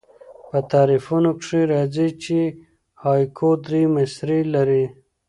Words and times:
په 0.49 0.59
تعریفونو 0.71 1.29
کښي 1.39 1.61
راځي، 1.73 2.07
چي 2.23 2.39
هایکو 3.03 3.49
درې 3.65 3.81
مصرۍ 3.95 4.41
لري. 4.53 4.85